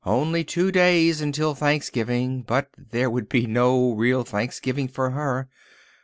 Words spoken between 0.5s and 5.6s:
days until Thanksgiving—but there would be no real Thanksgiving for her.